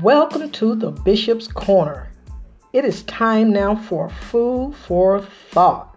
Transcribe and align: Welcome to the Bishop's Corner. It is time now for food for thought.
Welcome 0.00 0.50
to 0.52 0.74
the 0.74 0.92
Bishop's 0.92 1.46
Corner. 1.46 2.08
It 2.72 2.86
is 2.86 3.02
time 3.02 3.52
now 3.52 3.76
for 3.76 4.08
food 4.08 4.74
for 4.74 5.20
thought. 5.20 5.93